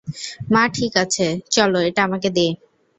মা 0.53 0.63
ঠিক 0.73 0.93
আছে 1.03 1.25
চল 1.51 1.73
এটা 1.89 2.01
আমাকে 2.03 2.29
দে। 2.29 2.47